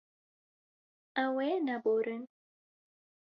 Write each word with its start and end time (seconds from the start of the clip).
Ew 1.23 1.33
ê 1.49 1.51
neborin. 1.67 2.23